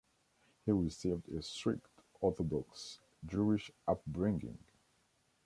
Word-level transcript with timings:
He 0.65 0.71
received 0.71 1.29
a 1.29 1.43
strict 1.43 1.85
Orthodox 2.21 2.97
Jewish 3.23 3.69
upbringing. 3.87 4.57